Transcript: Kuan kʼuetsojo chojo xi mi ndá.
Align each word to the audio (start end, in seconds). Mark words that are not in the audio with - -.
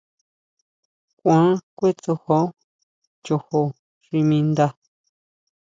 Kuan 1.17 1.47
kʼuetsojo 1.77 2.39
chojo 3.23 3.61
xi 4.05 4.17
mi 4.27 4.37
ndá. 4.49 4.67